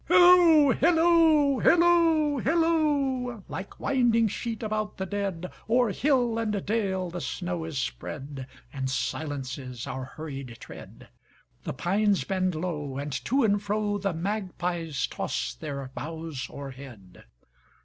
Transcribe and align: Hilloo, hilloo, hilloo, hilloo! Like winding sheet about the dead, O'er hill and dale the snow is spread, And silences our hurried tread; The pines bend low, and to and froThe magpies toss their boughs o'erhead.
Hilloo, 0.09 0.71
hilloo, 0.79 1.59
hilloo, 1.61 2.39
hilloo! 2.41 3.43
Like 3.47 3.79
winding 3.79 4.27
sheet 4.29 4.63
about 4.63 4.97
the 4.97 5.05
dead, 5.05 5.51
O'er 5.69 5.91
hill 5.91 6.39
and 6.39 6.65
dale 6.65 7.11
the 7.11 7.21
snow 7.21 7.65
is 7.65 7.77
spread, 7.77 8.47
And 8.73 8.89
silences 8.89 9.85
our 9.85 10.05
hurried 10.05 10.57
tread; 10.59 11.09
The 11.65 11.73
pines 11.73 12.23
bend 12.23 12.55
low, 12.55 12.97
and 12.97 13.13
to 13.25 13.43
and 13.43 13.59
froThe 13.61 14.17
magpies 14.17 15.05
toss 15.05 15.53
their 15.53 15.91
boughs 15.93 16.47
o'erhead. 16.49 17.25